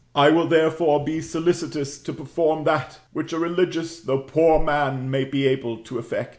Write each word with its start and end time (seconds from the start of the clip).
I 0.15 0.31
will, 0.31 0.47
therefore, 0.47 1.05
be 1.05 1.21
solicitous 1.21 1.99
to 2.01 2.11
perform 2.11 2.63
that 2.63 2.99
which 3.13 3.33
a 3.33 3.37
religious 3.39 3.99
though 3.99 4.23
poor 4.23 4.57
man 4.59 5.11
may 5.11 5.25
be 5.25 5.45
able 5.47 5.77
to 5.83 5.99
effect. 5.99 6.29